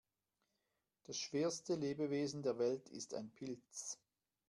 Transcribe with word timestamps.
Das 1.03 1.19
schwerste 1.19 1.75
Lebewesen 1.75 2.41
der 2.41 2.57
Welt 2.57 2.89
ist 2.89 3.13
ein 3.13 3.29
Pilz. 3.35 3.99